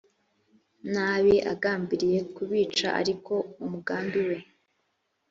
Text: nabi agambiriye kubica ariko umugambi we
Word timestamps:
nabi 0.93 1.35
agambiriye 1.53 2.19
kubica 2.35 2.87
ariko 3.01 3.33
umugambi 3.63 4.19
we 4.27 4.37